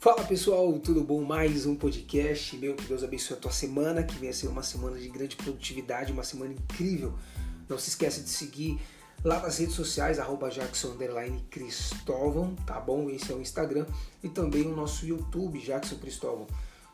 Fala 0.00 0.24
pessoal, 0.24 0.78
tudo 0.78 1.04
bom? 1.04 1.22
Mais 1.22 1.66
um 1.66 1.76
podcast. 1.76 2.56
Meu, 2.56 2.74
que 2.74 2.84
Deus 2.84 3.04
abençoe 3.04 3.36
a 3.36 3.40
tua 3.40 3.52
semana, 3.52 4.02
que 4.02 4.14
venha 4.14 4.32
ser 4.32 4.48
uma 4.48 4.62
semana 4.62 4.98
de 4.98 5.06
grande 5.10 5.36
produtividade, 5.36 6.10
uma 6.10 6.24
semana 6.24 6.54
incrível. 6.54 7.12
Não 7.68 7.78
se 7.78 7.90
esqueça 7.90 8.22
de 8.22 8.30
seguir 8.30 8.80
lá 9.22 9.42
nas 9.42 9.58
redes 9.58 9.74
sociais, 9.74 10.18
arroba 10.18 10.48
Jackson 10.48 10.96
Cristóvão, 11.50 12.54
tá 12.66 12.80
bom? 12.80 13.10
Esse 13.10 13.30
é 13.30 13.34
o 13.34 13.42
Instagram 13.42 13.84
e 14.24 14.30
também 14.30 14.62
o 14.62 14.74
nosso 14.74 15.04
YouTube, 15.04 15.58
Jackson 15.58 15.96
Cristóvão. 15.96 16.46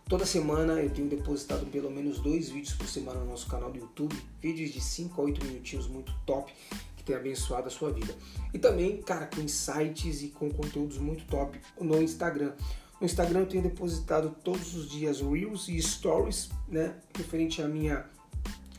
Toda 0.09 0.27
semana 0.27 0.83
eu 0.83 0.91
tenho 0.91 1.09
depositado 1.09 1.65
pelo 1.67 1.93
menos 1.93 2.19
dois 2.19 2.49
vídeos 2.49 2.75
por 2.75 2.89
semana 2.89 3.21
no 3.21 3.27
nosso 3.27 3.47
canal 3.47 3.71
do 3.71 3.79
YouTube, 3.79 4.17
vídeos 4.43 4.73
de 4.73 4.81
5 4.81 5.21
a 5.21 5.25
8 5.27 5.45
minutinhos 5.45 5.87
muito 5.87 6.13
top, 6.27 6.53
que 6.97 7.05
tem 7.05 7.15
abençoado 7.15 7.69
a 7.69 7.71
sua 7.71 7.93
vida. 7.93 8.13
E 8.53 8.59
também, 8.59 9.01
cara, 9.01 9.27
com 9.27 9.41
insights 9.41 10.23
e 10.23 10.29
com 10.29 10.51
conteúdos 10.51 10.99
muito 10.99 11.25
top 11.27 11.57
no 11.81 12.03
Instagram. 12.03 12.53
No 13.01 13.07
Instagram 13.07 13.41
eu 13.41 13.47
tenho 13.47 13.63
depositado 13.63 14.35
todos 14.43 14.75
os 14.75 14.89
dias 14.89 15.21
Reels 15.21 15.69
e 15.69 15.81
Stories, 15.81 16.49
né? 16.67 16.95
Referente 17.17 17.61
à 17.61 17.69
minha 17.69 18.07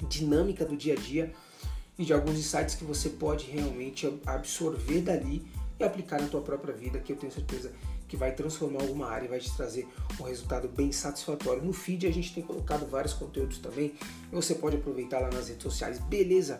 dinâmica 0.09 0.65
do 0.65 0.75
dia 0.75 0.93
a 0.93 0.97
dia 0.97 1.33
e 1.97 2.05
de 2.05 2.13
alguns 2.13 2.37
insights 2.37 2.75
que 2.75 2.83
você 2.83 3.09
pode 3.09 3.45
realmente 3.45 4.11
absorver 4.25 5.01
dali 5.01 5.45
e 5.79 5.83
aplicar 5.83 6.19
na 6.21 6.27
tua 6.27 6.41
própria 6.41 6.73
vida, 6.73 6.99
que 6.99 7.11
eu 7.11 7.15
tenho 7.15 7.31
certeza 7.31 7.71
que 8.07 8.15
vai 8.15 8.31
transformar 8.31 8.81
alguma 8.81 9.07
área 9.07 9.25
e 9.25 9.27
vai 9.27 9.39
te 9.39 9.53
trazer 9.55 9.87
um 10.19 10.23
resultado 10.23 10.67
bem 10.67 10.91
satisfatório. 10.91 11.63
No 11.63 11.73
feed 11.73 12.07
a 12.07 12.11
gente 12.11 12.33
tem 12.33 12.41
colocado 12.41 12.89
vários 12.89 13.13
conteúdos 13.13 13.59
também 13.59 13.93
você 14.31 14.55
pode 14.55 14.77
aproveitar 14.77 15.19
lá 15.19 15.29
nas 15.29 15.49
redes 15.49 15.63
sociais, 15.63 15.99
beleza? 15.99 16.59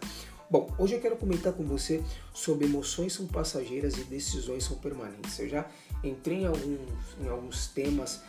Bom, 0.50 0.74
hoje 0.78 0.96
eu 0.96 1.02
quero 1.02 1.18
comentar 1.18 1.52
com 1.52 1.64
você 1.66 2.02
sobre 2.34 2.66
emoções 2.66 3.12
são 3.12 3.28
passageiras 3.28 3.98
e 3.98 4.04
decisões 4.06 4.64
são 4.64 4.78
permanentes. 4.78 5.38
Eu 5.40 5.50
já 5.50 5.68
entrei 6.02 6.44
em 6.44 6.46
alguns, 6.46 6.80
em 7.22 7.28
alguns 7.28 7.68
temas 7.68 8.22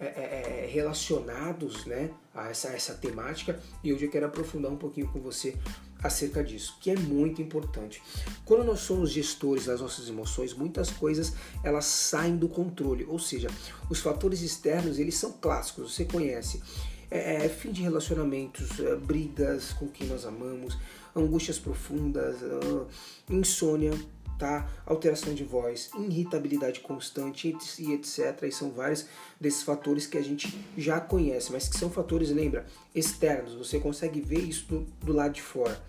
é, 0.00 0.06
é, 0.06 0.70
relacionados 0.72 1.84
né, 1.84 2.10
a 2.34 2.48
essa, 2.48 2.68
essa 2.68 2.94
temática 2.94 3.60
e 3.84 3.92
hoje 3.92 4.06
eu 4.06 4.10
quero 4.10 4.24
aprofundar 4.24 4.72
um 4.72 4.76
pouquinho 4.78 5.08
com 5.08 5.20
você 5.20 5.54
acerca 6.02 6.42
disso, 6.42 6.78
que 6.80 6.90
é 6.90 6.96
muito 6.96 7.42
importante. 7.42 8.02
Quando 8.46 8.64
nós 8.64 8.80
somos 8.80 9.10
gestores 9.10 9.66
das 9.66 9.82
nossas 9.82 10.08
emoções, 10.08 10.54
muitas 10.54 10.90
coisas 10.90 11.34
elas 11.62 11.84
saem 11.84 12.38
do 12.38 12.48
controle, 12.48 13.04
ou 13.04 13.18
seja, 13.18 13.48
os 13.90 14.00
fatores 14.00 14.40
externos 14.40 14.98
eles 14.98 15.14
são 15.14 15.32
clássicos, 15.32 15.92
você 15.92 16.06
conhece. 16.06 16.62
É, 17.10 17.46
é 17.46 17.48
fim 17.48 17.70
de 17.70 17.82
relacionamentos, 17.82 18.80
é, 18.80 18.96
brigas 18.96 19.72
com 19.72 19.88
quem 19.88 20.06
nós 20.06 20.24
amamos, 20.26 20.76
angústias 21.14 21.58
profundas, 21.58 22.42
uh, 22.42 22.86
insônia, 23.30 23.92
tá? 24.38 24.68
alteração 24.84 25.34
de 25.34 25.44
voz, 25.44 25.90
irritabilidade 25.98 26.80
constante 26.80 27.56
e 27.78 27.92
etc. 27.92 28.42
E 28.42 28.52
são 28.52 28.70
vários 28.70 29.06
desses 29.40 29.62
fatores 29.62 30.06
que 30.06 30.18
a 30.18 30.22
gente 30.22 30.58
já 30.76 31.00
conhece, 31.00 31.52
mas 31.52 31.68
que 31.68 31.76
são 31.78 31.90
fatores, 31.90 32.30
lembra, 32.30 32.66
externos. 32.94 33.54
Você 33.54 33.78
consegue 33.78 34.20
ver 34.20 34.40
isso 34.40 34.66
do, 34.66 34.80
do 35.04 35.12
lado 35.12 35.32
de 35.32 35.42
fora. 35.42 35.80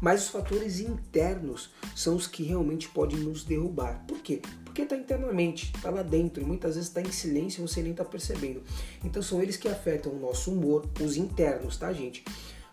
Mas 0.00 0.24
os 0.24 0.28
fatores 0.28 0.80
internos 0.80 1.70
são 1.94 2.16
os 2.16 2.26
que 2.26 2.42
realmente 2.42 2.88
podem 2.88 3.18
nos 3.18 3.44
derrubar. 3.44 4.04
Por 4.06 4.20
quê? 4.20 4.40
Porque 4.64 4.82
está 4.82 4.96
internamente, 4.96 5.72
está 5.74 5.90
lá 5.90 6.02
dentro, 6.02 6.42
e 6.42 6.46
muitas 6.46 6.74
vezes 6.74 6.88
está 6.88 7.00
em 7.00 7.12
silêncio 7.12 7.62
e 7.62 7.68
você 7.68 7.82
nem 7.82 7.92
está 7.92 8.04
percebendo. 8.04 8.62
Então 9.04 9.22
são 9.22 9.42
eles 9.42 9.56
que 9.56 9.68
afetam 9.68 10.12
o 10.12 10.18
nosso 10.18 10.50
humor, 10.50 10.88
os 11.00 11.16
internos, 11.16 11.76
tá, 11.76 11.92
gente? 11.92 12.24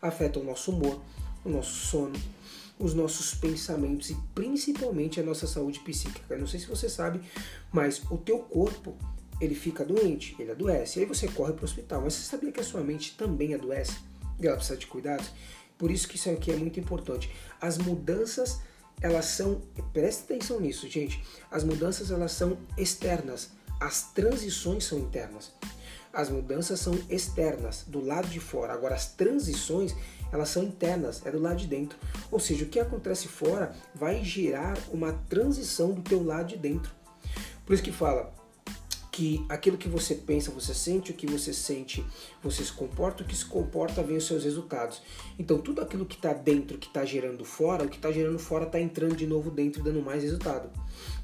Afetam 0.02 0.42
o 0.42 0.46
nosso 0.46 0.72
humor, 0.72 1.02
o 1.44 1.50
nosso 1.50 1.74
sono, 1.74 2.16
os 2.80 2.94
nossos 2.94 3.36
pensamentos 3.36 4.10
e 4.10 4.16
principalmente 4.34 5.20
a 5.20 5.24
nossa 5.24 5.46
saúde 5.46 5.80
psíquica. 5.82 6.34
Eu 6.34 6.40
não 6.40 6.48
sei 6.48 6.62
se 6.62 6.66
você 6.66 6.88
sabe, 6.88 7.20
mas 7.72 8.02
o 8.10 8.18
teu 8.18 8.40
corpo 8.40 8.98
ele 9.42 9.54
fica 9.54 9.86
doente, 9.86 10.36
ele 10.40 10.52
adoece. 10.52 11.00
E 11.00 11.04
aí 11.04 11.08
você 11.08 11.28
corre 11.28 11.54
para 11.54 11.62
o 11.62 11.66
hospital. 11.66 12.02
Mas 12.02 12.14
você 12.14 12.30
sabia 12.30 12.52
que 12.52 12.60
a 12.60 12.64
sua 12.64 12.82
mente 12.82 13.16
também 13.18 13.54
adoece? 13.54 13.98
E 14.40 14.48
ela 14.48 14.56
precisa 14.56 14.78
de 14.78 14.88
cuidados? 14.88 15.30
Por 15.78 15.92
isso 15.92 16.08
que 16.08 16.16
isso 16.16 16.30
aqui 16.30 16.52
é 16.52 16.56
muito 16.56 16.80
importante. 16.80 17.30
As 17.60 17.78
mudanças, 17.78 18.60
elas 19.02 19.26
são, 19.26 19.62
preste 19.94 20.24
atenção 20.24 20.60
nisso, 20.60 20.88
gente. 20.90 21.24
As 21.52 21.64
mudanças 21.64 22.12
elas 22.12 22.32
são 22.32 22.58
externas, 22.78 23.52
as 23.80 24.12
transições 24.12 24.84
são 24.84 25.00
internas. 25.00 25.54
As 26.12 26.30
mudanças 26.30 26.80
são 26.80 26.98
externas, 27.10 27.84
do 27.88 28.04
lado 28.04 28.28
de 28.28 28.40
fora. 28.40 28.74
Agora 28.74 28.96
as 28.96 29.08
transições 29.14 29.96
elas 30.32 30.50
são 30.50 30.64
internas, 30.64 31.26
é 31.26 31.32
do 31.32 31.40
lado 31.40 31.58
de 31.58 31.68
dentro. 31.68 31.98
Ou 32.32 32.40
seja, 32.40 32.66
o 32.66 32.68
que 32.68 32.80
acontece 32.80 33.28
fora 33.28 33.74
vai 33.94 34.24
gerar 34.24 34.78
uma 34.92 35.14
transição 35.28 35.92
do 35.92 36.02
teu 36.02 36.24
lado 36.24 36.48
de 36.48 36.58
dentro. 36.58 36.92
Por 37.66 37.74
isso 37.74 37.84
que 37.84 37.92
fala, 37.92 38.32
que 39.20 39.46
aquilo 39.50 39.78
que 39.78 39.90
você 39.90 40.16
pensa, 40.16 40.50
você 40.50 40.74
sente, 40.74 41.12
o 41.12 41.14
que 41.14 41.28
você 41.28 41.54
sente, 41.54 42.06
você 42.42 42.64
se 42.64 42.72
comporta, 42.72 43.22
o 43.22 43.26
que 43.26 43.36
se 43.36 43.44
comporta 43.44 44.02
vem 44.02 44.16
os 44.16 44.26
seus 44.26 44.46
resultados. 44.46 45.02
Então 45.38 45.58
tudo 45.58 45.82
aquilo 45.82 46.06
que 46.06 46.16
está 46.16 46.32
dentro, 46.32 46.78
que 46.78 46.88
está 46.88 47.04
gerando 47.04 47.44
fora, 47.44 47.84
o 47.84 47.90
que 47.90 47.98
está 47.98 48.14
gerando 48.14 48.40
fora 48.40 48.64
está 48.64 48.80
entrando 48.80 49.18
de 49.18 49.28
novo 49.28 49.52
dentro, 49.52 49.84
dando 49.84 50.02
mais 50.02 50.24
resultado. 50.24 50.70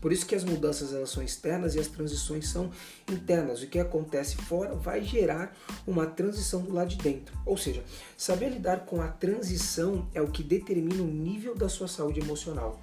Por 0.02 0.12
isso 0.12 0.26
que 0.26 0.36
as 0.36 0.44
mudanças 0.44 0.94
elas 0.94 1.10
são 1.10 1.24
externas 1.24 1.74
e 1.76 1.80
as 1.80 1.88
transições 1.88 2.50
são 2.50 2.70
internas. 3.10 3.62
O 3.62 3.68
que 3.68 3.80
acontece 3.80 4.36
fora 4.36 4.76
vai 4.76 5.02
gerar 5.02 5.56
uma 5.88 6.06
transição 6.06 6.64
do 6.64 6.74
lado 6.74 6.90
de 6.90 6.98
dentro. 6.98 7.34
Ou 7.46 7.56
seja, 7.56 7.82
saber 8.18 8.50
lidar 8.50 8.82
com 8.86 9.02
a 9.02 9.08
transição 9.08 10.06
é 10.14 10.22
o 10.22 10.28
que 10.28 10.44
determina 10.44 11.02
o 11.02 11.08
nível 11.08 11.56
da 11.56 11.70
sua 11.70 11.88
saúde 11.88 12.20
emocional 12.20 12.78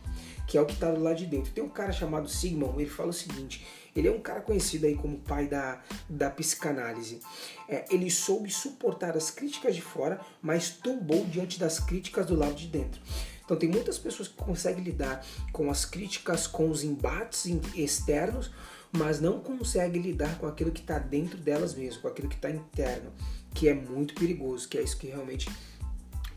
que 0.45 0.59
é 0.59 0.61
o 0.61 0.67
que 0.67 0.75
está 0.75 0.91
do 0.91 1.01
lado 1.01 1.17
de 1.17 1.25
dentro. 1.25 1.53
Tem 1.53 1.65
um 1.65 1.69
cara 1.69 1.93
chamado 1.93 2.29
Sigmund, 2.29 2.79
ele 2.79 2.91
fala 2.91 3.09
o 3.09 3.13
seguinte: 3.13 3.65
ele 3.95 4.09
é 4.09 4.11
um 4.11 4.21
cara 4.21 4.41
conhecido 4.41 4.87
aí 4.87 4.95
como 4.95 5.19
pai 5.19 5.47
da, 5.47 5.83
da 6.09 6.31
psicanálise. 6.31 7.21
É, 7.69 7.85
ele 7.91 8.11
soube 8.11 8.51
suportar 8.51 9.17
as 9.17 9.31
críticas 9.31 9.75
de 9.75 9.83
fora, 9.83 10.21
mas 10.41 10.71
tombou 10.71 11.25
diante 11.27 11.59
das 11.59 11.79
críticas 11.79 12.27
do 12.27 12.35
lado 12.35 12.55
de 12.55 12.69
dentro. 12.69 13.01
Então 13.45 13.57
tem 13.57 13.69
muitas 13.69 13.99
pessoas 13.99 14.29
que 14.29 14.37
conseguem 14.37 14.83
lidar 14.83 15.25
com 15.53 15.71
as 15.71 15.85
críticas, 15.85 16.47
com 16.47 16.71
os 16.71 16.83
embates 16.83 17.45
externos, 17.75 18.51
mas 18.91 19.21
não 19.21 19.41
conseguem 19.41 20.01
lidar 20.01 20.39
com 20.39 20.47
aquilo 20.47 20.71
que 20.71 20.81
está 20.81 20.99
dentro 20.99 21.37
delas 21.37 21.75
mesmas, 21.75 22.01
com 22.01 22.09
aquilo 22.09 22.29
que 22.29 22.37
está 22.37 22.51
interno, 22.51 23.13
que 23.55 23.69
é 23.69 23.75
muito 23.75 24.15
perigoso, 24.15 24.69
que 24.69 24.79
é 24.79 24.83
isso 24.83 24.97
que 24.97 25.07
realmente 25.07 25.51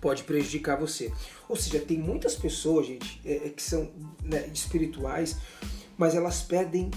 pode 0.02 0.24
prejudicar 0.24 0.78
você. 0.78 1.12
Ou 1.48 1.56
seja, 1.56 1.80
tem 1.80 1.98
muitas 1.98 2.36
pessoas, 2.36 2.88
gente, 2.88 3.22
é, 3.26 3.48
é 3.48 3.50
que 3.50 3.62
são 3.62 3.92
né, 4.24 4.48
espirituais, 4.54 5.38
mas 5.98 6.16
elas 6.16 6.42
perdem 6.42 6.92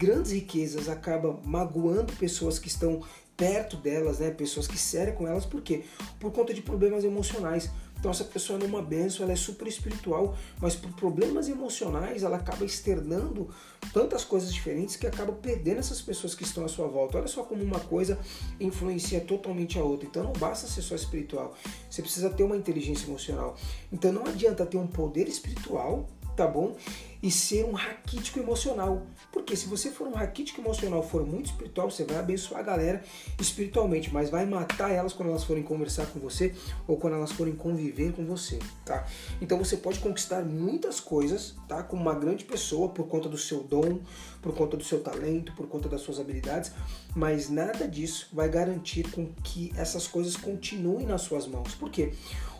grandes 0.00 0.32
riquezas, 0.32 0.88
acaba 0.88 1.38
magoando 1.44 2.10
pessoas 2.14 2.58
que 2.58 2.68
estão 2.68 3.02
perto 3.36 3.76
delas, 3.76 4.18
né? 4.18 4.30
Pessoas 4.30 4.66
que 4.66 4.78
serem 4.78 5.14
com 5.14 5.28
elas, 5.28 5.44
por 5.44 5.60
quê? 5.60 5.84
Por 6.18 6.32
conta 6.32 6.54
de 6.54 6.62
problemas 6.62 7.04
emocionais. 7.04 7.70
Então 7.98 8.10
essa 8.10 8.24
pessoa 8.24 8.58
não 8.58 8.64
é 8.64 8.68
uma 8.70 8.82
benção, 8.82 9.24
ela 9.24 9.34
é 9.34 9.36
super 9.36 9.68
espiritual, 9.68 10.34
mas 10.58 10.74
por 10.74 10.90
problemas 10.92 11.50
emocionais 11.50 12.22
ela 12.22 12.38
acaba 12.38 12.64
externando 12.64 13.50
tantas 13.92 14.24
coisas 14.24 14.50
diferentes 14.50 14.96
que 14.96 15.06
acaba 15.06 15.32
perdendo 15.32 15.80
essas 15.80 16.00
pessoas 16.00 16.34
que 16.34 16.42
estão 16.42 16.64
à 16.64 16.68
sua 16.68 16.88
volta. 16.88 17.18
Olha 17.18 17.28
só 17.28 17.42
como 17.42 17.62
uma 17.62 17.78
coisa 17.78 18.18
influencia 18.58 19.20
totalmente 19.20 19.78
a 19.78 19.84
outra. 19.84 20.08
Então 20.08 20.24
não 20.24 20.32
basta 20.32 20.66
ser 20.66 20.80
só 20.80 20.94
espiritual, 20.94 21.54
você 21.90 22.00
precisa 22.00 22.30
ter 22.30 22.42
uma 22.42 22.56
inteligência 22.56 23.06
emocional. 23.06 23.54
Então 23.92 24.10
não 24.10 24.24
adianta 24.24 24.64
ter 24.64 24.78
um 24.78 24.86
poder 24.86 25.28
espiritual 25.28 26.08
tá 26.36 26.46
bom? 26.46 26.76
E 27.22 27.30
ser 27.30 27.66
um 27.66 27.72
raquítico 27.72 28.38
emocional. 28.38 29.02
Porque 29.30 29.54
se 29.54 29.66
você 29.66 29.90
for 29.90 30.08
um 30.08 30.14
raquítico 30.14 30.60
emocional, 30.60 31.02
for 31.02 31.26
muito 31.26 31.46
espiritual, 31.46 31.90
você 31.90 32.02
vai 32.02 32.16
abençoar 32.18 32.60
a 32.60 32.64
galera 32.64 33.04
espiritualmente, 33.38 34.12
mas 34.12 34.30
vai 34.30 34.46
matar 34.46 34.90
elas 34.90 35.12
quando 35.12 35.28
elas 35.28 35.44
forem 35.44 35.62
conversar 35.62 36.06
com 36.06 36.18
você 36.18 36.54
ou 36.88 36.96
quando 36.96 37.14
elas 37.14 37.30
forem 37.32 37.54
conviver 37.54 38.12
com 38.12 38.24
você, 38.24 38.58
tá? 38.86 39.06
Então 39.40 39.58
você 39.58 39.76
pode 39.76 40.00
conquistar 40.00 40.42
muitas 40.42 40.98
coisas, 40.98 41.56
tá? 41.68 41.82
Como 41.82 42.00
uma 42.00 42.14
grande 42.14 42.44
pessoa 42.44 42.88
por 42.88 43.06
conta 43.06 43.28
do 43.28 43.36
seu 43.36 43.62
dom, 43.62 44.00
por 44.40 44.54
conta 44.54 44.76
do 44.76 44.84
seu 44.84 45.00
talento, 45.00 45.52
por 45.54 45.68
conta 45.68 45.88
das 45.88 46.00
suas 46.00 46.18
habilidades, 46.18 46.72
mas 47.14 47.50
nada 47.50 47.86
disso 47.86 48.28
vai 48.32 48.48
garantir 48.48 49.10
com 49.10 49.32
que 49.44 49.72
essas 49.76 50.06
coisas 50.06 50.36
continuem 50.36 51.06
nas 51.06 51.20
suas 51.20 51.46
mãos. 51.46 51.74
Por 51.74 51.90
quê? 51.90 52.14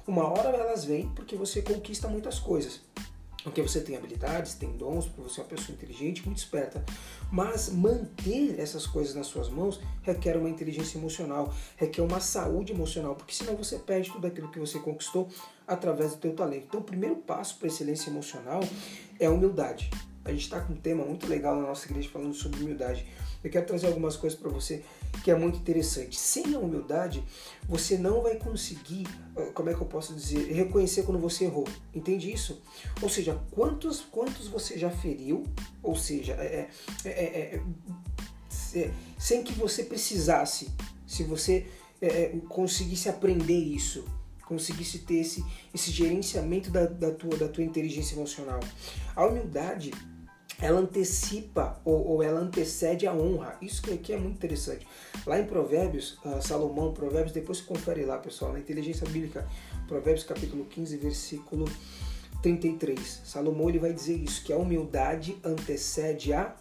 Uma 0.06 0.29
hora 0.29 0.49
elas 0.49 0.85
vêm 0.85 1.09
porque 1.15 1.37
você 1.37 1.62
conquista 1.62 2.09
muitas 2.09 2.39
coisas. 2.39 2.81
Porque 3.43 3.63
você 3.63 3.81
tem 3.81 3.97
habilidades, 3.97 4.55
tem 4.55 4.77
dons, 4.77 5.07
porque 5.07 5.23
você 5.23 5.41
é 5.41 5.45
uma 5.45 5.49
pessoa 5.49 5.75
inteligente, 5.75 6.25
muito 6.27 6.39
esperta. 6.39 6.85
Mas 7.33 7.71
manter 7.71 8.59
essas 8.59 8.87
coisas 8.87 9.15
nas 9.15 9.27
suas 9.27 9.49
mãos 9.49 9.81
requer 10.03 10.37
uma 10.37 10.49
inteligência 10.49 10.99
emocional, 10.99 11.53
requer 11.77 12.03
uma 12.03 12.21
saúde 12.21 12.73
emocional, 12.73 13.15
porque 13.15 13.35
senão 13.35 13.57
você 13.57 13.79
perde 13.79 14.11
tudo 14.11 14.27
aquilo 14.27 14.51
que 14.51 14.59
você 14.59 14.79
conquistou 14.79 15.29
através 15.67 16.13
do 16.13 16.19
teu 16.19 16.35
talento. 16.35 16.67
Então, 16.69 16.81
o 16.81 16.85
primeiro 16.85 17.17
passo 17.17 17.57
para 17.59 17.69
excelência 17.69 18.11
emocional 18.11 18.61
é 19.19 19.27
a 19.27 19.31
humildade. 19.31 19.91
A 20.25 20.31
gente 20.31 20.43
está 20.43 20.61
com 20.61 20.75
um 20.75 20.77
tema 20.77 21.05
muito 21.05 21.27
legal 21.27 21.57
na 21.57 21.63
nossa 21.63 21.87
igreja 21.87 22.09
falando 22.11 22.35
sobre 22.35 22.61
humildade. 22.61 23.07
Eu 23.43 23.51
quero 23.51 23.67
trazer 23.67 23.87
algumas 23.87 24.17
coisas 24.17 24.39
para 24.39 24.51
você 24.51 24.83
que 25.25 25.31
é 25.31 25.35
muito 25.35 25.59
interessante. 25.59 26.19
Sem 26.19 26.55
a 26.55 26.59
humildade, 26.59 27.25
você 27.69 27.97
não 27.97 28.23
vai 28.23 28.37
conseguir, 28.37 29.07
ah, 29.37 29.51
como 29.55 29.71
é 29.71 29.75
que 29.75 29.81
eu 29.81 29.87
posso 29.87 30.15
dizer, 30.15 30.53
reconhecer 30.53 31.03
quando 31.05 31.19
você 31.19 31.45
errou. 31.45 31.67
Entende 31.95 32.31
isso? 32.31 32.61
Ou 33.01 33.09
seja, 33.09 33.41
quantos, 33.51 34.01
quantos 34.01 34.49
você 34.49 34.79
já 34.79 34.91
feriu? 34.91 35.45
Ou 35.83 35.97
seja, 35.97 36.35
é, 36.35 36.69
é, 37.05 37.09
é, 37.09 37.55
é 37.55 37.61
é, 38.75 38.91
sem 39.19 39.43
que 39.43 39.53
você 39.53 39.85
precisasse, 39.85 40.71
se 41.07 41.23
você 41.25 41.67
é, 42.01 42.07
é, 42.07 42.29
conseguisse 42.49 43.09
aprender 43.09 43.59
isso, 43.59 44.05
conseguisse 44.45 45.01
ter 45.01 45.17
esse, 45.17 45.45
esse 45.73 45.91
gerenciamento 45.91 46.71
da, 46.71 46.87
da, 46.87 47.13
tua, 47.13 47.37
da 47.37 47.49
tua 47.49 47.65
inteligência 47.65 48.15
emocional. 48.15 48.61
A 49.15 49.27
humildade 49.27 49.93
ela 50.61 50.81
antecipa 50.81 51.81
ou, 51.85 52.07
ou, 52.07 52.23
ela 52.23 52.41
antecede 52.41 53.07
a 53.07 53.15
honra. 53.15 53.57
Isso 53.62 53.83
aqui 53.93 54.12
é 54.12 54.17
muito 54.17 54.37
interessante. 54.37 54.87
Lá 55.27 55.41
em 55.41 55.47
Provérbios, 55.47 56.19
uh, 56.25 56.41
Salomão, 56.43 56.93
Provérbios, 56.93 57.33
depois 57.33 57.61
confere 57.61 58.05
lá, 58.05 58.19
pessoal, 58.19 58.53
na 58.53 58.59
inteligência 58.59 59.07
bíblica, 59.09 59.49
Provérbios 59.89 60.25
capítulo 60.25 60.65
15, 60.67 60.97
versículo 60.99 61.65
33. 62.43 63.23
Salomão 63.25 63.69
ele 63.69 63.79
vai 63.79 63.93
dizer 63.93 64.17
isso, 64.17 64.45
que 64.45 64.53
a 64.53 64.57
humildade 64.57 65.37
antecede 65.45 66.33
a 66.33 66.55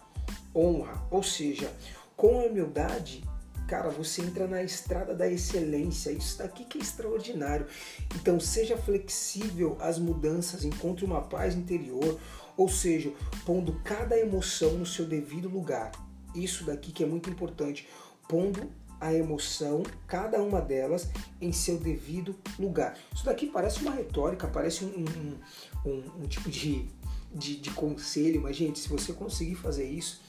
honra. 0.54 1.06
Ou 1.10 1.22
seja, 1.22 1.70
com 2.16 2.40
a 2.40 2.44
humildade, 2.44 3.22
cara, 3.70 3.88
você 3.88 4.20
entra 4.22 4.48
na 4.48 4.64
estrada 4.64 5.14
da 5.14 5.28
excelência. 5.28 6.10
Isso 6.10 6.38
daqui 6.38 6.64
que 6.64 6.76
é 6.76 6.80
extraordinário. 6.80 7.68
Então, 8.16 8.40
seja 8.40 8.76
flexível 8.76 9.76
às 9.78 9.96
mudanças, 9.96 10.64
encontre 10.64 11.04
uma 11.04 11.22
paz 11.22 11.54
interior, 11.54 12.18
ou 12.56 12.68
seja, 12.68 13.12
pondo 13.46 13.80
cada 13.84 14.18
emoção 14.18 14.72
no 14.72 14.84
seu 14.84 15.06
devido 15.06 15.48
lugar. 15.48 15.92
Isso 16.34 16.64
daqui 16.64 16.90
que 16.90 17.04
é 17.04 17.06
muito 17.06 17.30
importante, 17.30 17.88
pondo 18.28 18.68
a 19.00 19.14
emoção, 19.14 19.84
cada 20.04 20.42
uma 20.42 20.60
delas, 20.60 21.08
em 21.40 21.52
seu 21.52 21.78
devido 21.78 22.34
lugar. 22.58 22.98
Isso 23.14 23.24
daqui 23.24 23.46
parece 23.46 23.82
uma 23.82 23.92
retórica, 23.92 24.48
parece 24.48 24.84
um, 24.84 24.88
um, 24.88 25.88
um, 25.88 26.24
um 26.24 26.26
tipo 26.26 26.50
de, 26.50 26.88
de, 27.32 27.56
de 27.56 27.70
conselho, 27.70 28.42
mas 28.42 28.56
gente, 28.56 28.80
se 28.80 28.88
você 28.88 29.12
conseguir 29.12 29.54
fazer 29.54 29.88
isso, 29.88 30.20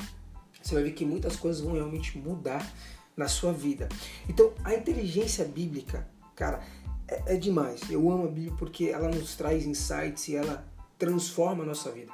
você 0.61 0.75
vai 0.75 0.83
ver 0.83 0.91
que 0.91 1.03
muitas 1.03 1.35
coisas 1.35 1.59
vão 1.59 1.73
realmente 1.73 2.19
mudar 2.19 2.71
na 3.15 3.27
sua 3.27 3.51
vida. 3.51 3.87
Então, 4.27 4.53
a 4.63 4.73
inteligência 4.73 5.45
bíblica, 5.45 6.07
cara, 6.35 6.61
é, 7.07 7.35
é 7.35 7.37
demais. 7.37 7.81
Eu 7.89 8.09
amo 8.09 8.25
a 8.25 8.31
Bíblia 8.31 8.53
porque 8.57 8.85
ela 8.85 9.09
nos 9.09 9.35
traz 9.35 9.65
insights 9.65 10.27
e 10.27 10.35
ela 10.35 10.65
transforma 10.97 11.63
a 11.63 11.67
nossa 11.67 11.91
vida. 11.91 12.11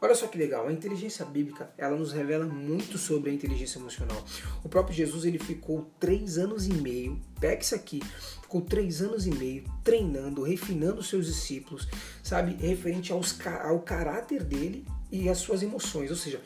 Olha 0.00 0.14
só 0.14 0.26
que 0.26 0.36
legal, 0.36 0.68
a 0.68 0.72
inteligência 0.72 1.24
bíblica 1.24 1.70
ela 1.78 1.96
nos 1.96 2.12
revela 2.12 2.44
muito 2.44 2.98
sobre 2.98 3.30
a 3.30 3.32
inteligência 3.32 3.78
emocional. 3.78 4.22
O 4.62 4.68
próprio 4.68 4.94
Jesus 4.94 5.24
ele 5.24 5.38
ficou 5.38 5.90
três 5.98 6.36
anos 6.36 6.66
e 6.66 6.72
meio, 6.74 7.18
pega 7.40 7.62
isso 7.62 7.74
aqui, 7.74 8.02
ficou 8.42 8.60
três 8.60 9.00
anos 9.00 9.26
e 9.26 9.30
meio 9.30 9.64
treinando, 9.82 10.42
refinando 10.42 11.02
seus 11.02 11.26
discípulos, 11.26 11.88
sabe, 12.22 12.54
referente 12.54 13.10
aos, 13.10 13.38
ao 13.64 13.80
caráter 13.80 14.44
dele 14.44 14.86
e 15.10 15.30
às 15.30 15.38
suas 15.38 15.62
emoções. 15.62 16.10
Ou 16.10 16.16
seja, 16.16 16.42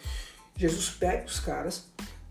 Jesus 0.56 0.88
pega 0.90 1.26
os 1.26 1.40
caras, 1.40 1.86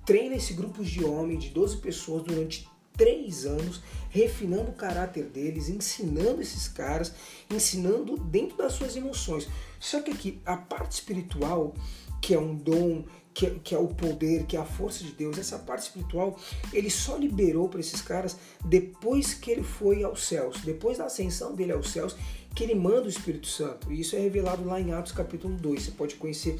treina 0.09 0.37
esse 0.37 0.53
grupo 0.53 0.83
de 0.83 1.05
homens, 1.05 1.43
de 1.43 1.49
12 1.51 1.77
pessoas 1.77 2.23
durante 2.23 2.67
três 2.97 3.45
anos, 3.45 3.79
refinando 4.09 4.71
o 4.71 4.73
caráter 4.73 5.25
deles, 5.25 5.69
ensinando 5.69 6.41
esses 6.41 6.67
caras, 6.67 7.13
ensinando 7.47 8.17
dentro 8.17 8.57
das 8.57 8.73
suas 8.73 8.95
emoções. 8.95 9.47
Só 9.79 10.01
que 10.01 10.09
aqui, 10.09 10.41
a 10.43 10.57
parte 10.57 10.93
espiritual, 10.93 11.75
que 12.19 12.33
é 12.33 12.39
um 12.39 12.55
dom, 12.55 13.05
que 13.35 13.45
é, 13.45 13.55
que 13.63 13.75
é 13.75 13.77
o 13.77 13.87
poder, 13.87 14.47
que 14.47 14.57
é 14.57 14.59
a 14.59 14.65
força 14.65 15.03
de 15.03 15.11
Deus, 15.11 15.37
essa 15.37 15.59
parte 15.59 15.83
espiritual, 15.83 16.39
ele 16.73 16.89
só 16.89 17.15
liberou 17.15 17.69
para 17.69 17.79
esses 17.79 18.01
caras 18.01 18.35
depois 18.65 19.35
que 19.35 19.51
ele 19.51 19.63
foi 19.63 20.03
aos 20.03 20.25
céus, 20.25 20.59
depois 20.61 20.97
da 20.97 21.05
ascensão 21.05 21.53
dele 21.53 21.71
aos 21.71 21.91
céus, 21.91 22.15
que 22.55 22.63
ele 22.63 22.73
manda 22.73 23.03
o 23.03 23.09
Espírito 23.09 23.45
Santo. 23.45 23.93
E 23.93 24.01
isso 24.01 24.15
é 24.15 24.19
revelado 24.19 24.65
lá 24.65 24.81
em 24.81 24.91
Atos 24.91 25.11
capítulo 25.11 25.55
2. 25.55 25.83
Você 25.83 25.91
pode 25.91 26.15
conhecer 26.15 26.59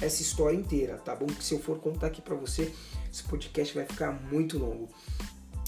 essa 0.00 0.22
história 0.22 0.56
inteira, 0.56 0.96
tá 0.96 1.14
bom? 1.14 1.26
Que 1.26 1.44
se 1.44 1.54
eu 1.54 1.60
for 1.60 1.78
contar 1.78 2.08
aqui 2.08 2.22
para 2.22 2.34
você, 2.34 2.72
esse 3.12 3.22
podcast 3.24 3.74
vai 3.74 3.84
ficar 3.84 4.12
muito 4.12 4.58
longo. 4.58 4.88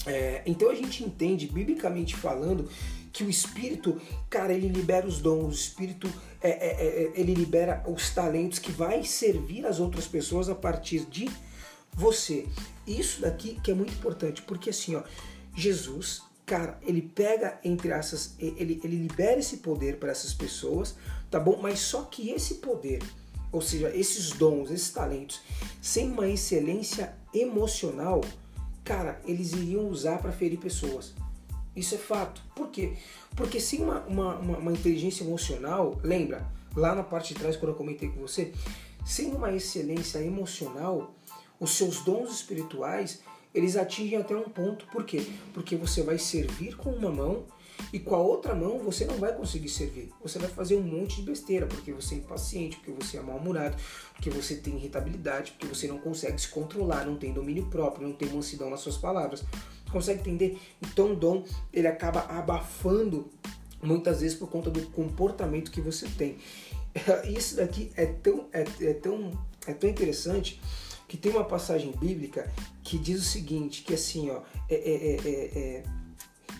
É, 0.05 0.41
então 0.45 0.69
a 0.69 0.75
gente 0.75 1.03
entende, 1.03 1.47
biblicamente 1.47 2.15
falando, 2.15 2.69
que 3.11 3.23
o 3.23 3.29
Espírito, 3.29 4.01
cara, 4.29 4.53
ele 4.53 4.67
libera 4.67 5.05
os 5.07 5.19
dons, 5.19 5.45
o 5.45 5.51
Espírito, 5.51 6.11
é, 6.41 6.49
é, 6.49 7.03
é, 7.03 7.11
ele 7.15 7.33
libera 7.33 7.83
os 7.87 8.09
talentos 8.09 8.59
que 8.59 8.71
vai 8.71 9.03
servir 9.03 9.65
as 9.65 9.79
outras 9.79 10.07
pessoas 10.07 10.49
a 10.49 10.55
partir 10.55 11.05
de 11.05 11.29
você. 11.93 12.47
Isso 12.87 13.21
daqui 13.21 13.59
que 13.63 13.71
é 13.71 13.73
muito 13.73 13.93
importante, 13.93 14.41
porque 14.41 14.71
assim, 14.71 14.95
ó, 14.95 15.03
Jesus, 15.55 16.23
cara, 16.45 16.79
ele 16.81 17.01
pega 17.01 17.59
entre 17.63 17.91
essas, 17.91 18.35
ele, 18.39 18.81
ele 18.83 18.95
libera 18.95 19.39
esse 19.39 19.57
poder 19.57 19.97
para 19.97 20.11
essas 20.11 20.33
pessoas, 20.33 20.95
tá 21.29 21.39
bom? 21.39 21.59
Mas 21.61 21.79
só 21.79 22.01
que 22.03 22.31
esse 22.31 22.55
poder, 22.55 23.01
ou 23.53 23.61
seja, 23.61 23.95
esses 23.95 24.31
dons, 24.31 24.71
esses 24.71 24.89
talentos, 24.89 25.41
sem 25.79 26.11
uma 26.11 26.27
excelência 26.27 27.13
emocional, 27.31 28.21
cara, 28.83 29.21
eles 29.25 29.53
iriam 29.53 29.87
usar 29.87 30.17
para 30.17 30.31
ferir 30.31 30.59
pessoas. 30.59 31.13
Isso 31.75 31.93
é 31.93 31.97
fato. 31.99 32.41
Por 32.55 32.69
quê? 32.69 32.93
Porque 33.35 33.59
sem 33.59 33.81
uma, 33.81 34.01
uma, 34.01 34.35
uma, 34.35 34.57
uma, 34.57 34.71
inteligência 34.71 35.23
emocional, 35.23 35.99
lembra, 36.03 36.45
lá 36.75 36.95
na 36.95 37.03
parte 37.03 37.33
de 37.33 37.39
trás, 37.39 37.55
quando 37.55 37.69
eu 37.69 37.77
comentei 37.77 38.09
com 38.09 38.21
você, 38.21 38.51
sem 39.05 39.31
uma 39.31 39.53
excelência 39.53 40.19
emocional, 40.19 41.13
os 41.59 41.71
seus 41.71 42.01
dons 42.01 42.31
espirituais, 42.31 43.21
eles 43.53 43.75
atingem 43.75 44.17
até 44.17 44.35
um 44.35 44.49
ponto. 44.49 44.85
Por 44.87 45.03
quê? 45.03 45.25
Porque 45.53 45.75
você 45.75 46.01
vai 46.01 46.17
servir 46.17 46.75
com 46.75 46.89
uma 46.89 47.11
mão 47.11 47.45
e 47.91 47.99
com 47.99 48.15
a 48.15 48.19
outra 48.19 48.55
mão 48.55 48.79
você 48.79 49.05
não 49.05 49.15
vai 49.17 49.33
conseguir 49.35 49.69
servir. 49.69 50.09
Você 50.21 50.39
vai 50.39 50.49
fazer 50.49 50.75
um 50.75 50.81
monte 50.81 51.17
de 51.17 51.23
besteira, 51.23 51.65
porque 51.65 51.91
você 51.91 52.15
é 52.15 52.17
impaciente, 52.19 52.77
porque 52.77 52.91
você 52.91 53.17
é 53.17 53.21
mal-humorado, 53.21 53.75
porque 54.13 54.29
você 54.29 54.55
tem 54.55 54.75
irritabilidade, 54.75 55.51
porque 55.51 55.67
você 55.67 55.87
não 55.87 55.97
consegue 55.97 56.39
se 56.39 56.47
controlar, 56.47 57.05
não 57.05 57.15
tem 57.15 57.33
domínio 57.33 57.65
próprio, 57.67 58.07
não 58.07 58.15
tem 58.15 58.29
mansidão 58.29 58.69
nas 58.69 58.79
suas 58.79 58.97
palavras. 58.97 59.43
Consegue 59.91 60.21
entender? 60.21 60.59
Então 60.81 61.13
o 61.13 61.15
dom 61.15 61.43
ele 61.71 61.87
acaba 61.87 62.21
abafando 62.21 63.29
muitas 63.81 64.21
vezes 64.21 64.37
por 64.37 64.49
conta 64.49 64.69
do 64.69 64.81
comportamento 64.87 65.71
que 65.71 65.81
você 65.81 66.07
tem. 66.17 66.37
Isso 67.27 67.57
daqui 67.57 67.91
é 67.95 68.05
tão, 68.05 68.47
é, 68.53 68.65
é 68.81 68.93
tão, 68.93 69.31
é 69.67 69.73
tão 69.73 69.89
interessante 69.89 70.59
que 71.07 71.17
tem 71.17 71.31
uma 71.31 71.43
passagem 71.43 71.91
bíblica 71.91 72.51
que 72.81 72.97
diz 72.97 73.19
o 73.19 73.23
seguinte, 73.23 73.83
que 73.83 73.93
assim, 73.93 74.31
ó, 74.31 74.41
é, 74.69 74.75
é, 74.75 75.15
é, 75.15 75.59
é 75.59 75.83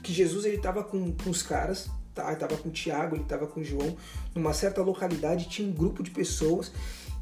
que 0.03 0.13
Jesus 0.13 0.45
ele 0.45 0.57
estava 0.57 0.83
com, 0.83 1.13
com 1.13 1.29
os 1.29 1.41
caras, 1.41 1.89
tá? 2.13 2.31
Estava 2.31 2.57
com 2.57 2.69
Tiago, 2.69 3.15
ele 3.15 3.23
estava 3.23 3.47
com 3.47 3.63
João, 3.63 3.95
numa 4.35 4.53
certa 4.53 4.81
localidade 4.81 5.49
tinha 5.49 5.67
um 5.67 5.71
grupo 5.71 6.03
de 6.03 6.11
pessoas 6.11 6.71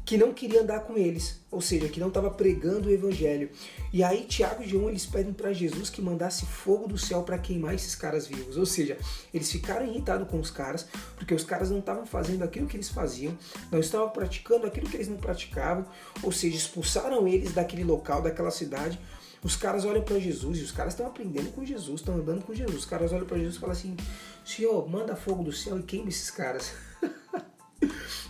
que 0.04 0.18
não 0.18 0.32
queria 0.32 0.62
andar 0.62 0.80
com 0.80 0.98
eles, 0.98 1.40
ou 1.48 1.60
seja, 1.60 1.88
que 1.88 2.00
não 2.00 2.08
estava 2.08 2.28
pregando 2.28 2.88
o 2.88 2.92
evangelho. 2.92 3.50
E 3.92 4.02
aí 4.02 4.24
Tiago 4.24 4.62
e 4.62 4.68
João 4.68 4.88
eles 4.88 5.06
pedem 5.06 5.32
para 5.32 5.52
Jesus 5.52 5.88
que 5.88 6.02
mandasse 6.02 6.44
fogo 6.44 6.88
do 6.88 6.98
céu 6.98 7.22
para 7.22 7.38
queimar 7.38 7.74
esses 7.74 7.94
caras 7.94 8.26
vivos. 8.26 8.56
Ou 8.56 8.66
seja, 8.66 8.98
eles 9.32 9.50
ficaram 9.50 9.86
irritados 9.86 10.28
com 10.28 10.40
os 10.40 10.50
caras 10.50 10.88
porque 11.16 11.32
os 11.32 11.44
caras 11.44 11.70
não 11.70 11.78
estavam 11.78 12.04
fazendo 12.04 12.42
aquilo 12.42 12.66
que 12.66 12.76
eles 12.76 12.88
faziam, 12.88 13.36
não 13.70 13.78
estavam 13.78 14.10
praticando 14.10 14.66
aquilo 14.66 14.88
que 14.88 14.96
eles 14.96 15.08
não 15.08 15.18
praticavam, 15.18 15.86
ou 16.22 16.32
seja, 16.32 16.56
expulsaram 16.56 17.28
eles 17.28 17.52
daquele 17.52 17.84
local, 17.84 18.20
daquela 18.22 18.50
cidade 18.50 18.98
os 19.42 19.56
caras 19.56 19.84
olham 19.84 20.02
para 20.02 20.18
Jesus 20.20 20.58
e 20.58 20.62
os 20.62 20.70
caras 20.70 20.92
estão 20.92 21.06
aprendendo 21.06 21.50
com 21.52 21.64
Jesus, 21.64 22.00
estão 22.00 22.14
andando 22.14 22.44
com 22.44 22.54
Jesus. 22.54 22.76
Os 22.76 22.84
caras 22.84 23.12
olham 23.12 23.26
para 23.26 23.38
Jesus 23.38 23.56
e 23.56 23.58
falam 23.58 23.74
assim: 23.74 23.96
Senhor, 24.44 24.88
manda 24.88 25.16
fogo 25.16 25.42
do 25.42 25.52
céu 25.52 25.78
e 25.78 25.82
queima 25.82 26.08
esses 26.08 26.30
caras. 26.30 26.72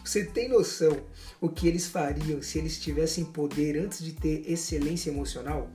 Você 0.03 0.25
tem 0.25 0.49
noção 0.49 0.97
o 1.41 1.49
que 1.49 1.69
eles 1.69 1.87
fariam 1.87 2.41
se 2.41 2.59
eles 2.59 2.81
tivessem 2.81 3.27
poder 3.27 3.79
antes 3.79 4.03
de 4.03 4.13
ter 4.13 4.51
excelência 4.51 5.11
emocional? 5.11 5.71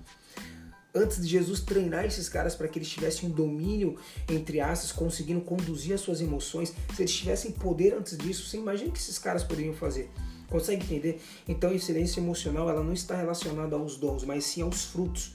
Antes 0.93 1.21
de 1.21 1.27
Jesus 1.27 1.59
treinar 1.59 2.05
esses 2.05 2.27
caras 2.27 2.55
para 2.55 2.67
que 2.67 2.79
eles 2.79 2.89
tivessem 2.89 3.29
um 3.29 3.31
domínio, 3.31 3.95
entre 4.27 4.59
aspas, 4.59 4.91
conseguindo 4.91 5.41
conduzir 5.41 5.93
as 5.93 6.01
suas 6.01 6.19
emoções, 6.19 6.73
se 6.95 7.03
eles 7.03 7.13
tivessem 7.13 7.51
poder 7.51 7.93
antes 7.93 8.17
disso, 8.17 8.49
você 8.49 8.57
imagina 8.57 8.89
o 8.89 8.91
que 8.91 8.97
esses 8.97 9.19
caras 9.19 9.43
poderiam 9.43 9.75
fazer? 9.75 10.09
Consegue 10.49 10.83
entender? 10.83 11.21
Então, 11.47 11.71
excelência 11.71 12.19
emocional 12.19 12.69
ela 12.69 12.83
não 12.83 12.93
está 12.93 13.15
relacionada 13.15 13.75
aos 13.75 13.97
dons, 13.97 14.23
mas 14.23 14.45
sim 14.45 14.61
aos 14.61 14.85
frutos. 14.85 15.33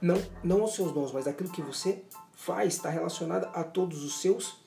Não, 0.00 0.20
não 0.42 0.62
aos 0.62 0.74
seus 0.74 0.92
dons, 0.92 1.12
mas 1.12 1.26
aquilo 1.26 1.50
que 1.50 1.62
você 1.62 2.02
faz 2.34 2.74
está 2.74 2.90
relacionada 2.90 3.48
a 3.48 3.64
todos 3.64 4.02
os 4.02 4.20
seus 4.20 4.60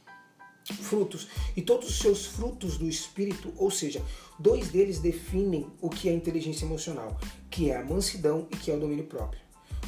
frutos. 0.72 1.28
E 1.56 1.62
todos 1.62 1.90
os 1.90 2.00
seus 2.00 2.26
frutos 2.26 2.78
do 2.78 2.88
espírito, 2.88 3.54
ou 3.58 3.70
seja, 3.70 4.02
dois 4.40 4.70
deles 4.70 5.00
definem 5.00 5.68
o 5.82 5.90
que 5.90 6.10
é 6.10 6.14
inteligência 6.14 6.66
emocional, 6.66 7.18
que 7.50 7.70
é 7.70 7.78
a 7.78 7.84
mansidão 7.84 8.48
e 8.52 8.56
que 8.56 8.72
é 8.72 8.76
o 8.76 8.80
domínio 8.80 9.06
próprio. 9.06 9.42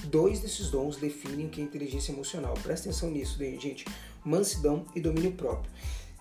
Dois 0.06 0.40
desses 0.40 0.70
dons 0.70 0.98
definem 0.98 1.48
o 1.48 1.50
que 1.50 1.62
é 1.62 1.64
inteligência 1.64 2.12
emocional. 2.12 2.54
Presta 2.62 2.90
atenção 2.90 3.10
nisso, 3.10 3.38
gente. 3.40 3.86
Mansidão 4.24 4.86
e 4.96 5.00
domínio 5.00 5.32
próprio. 5.32 5.72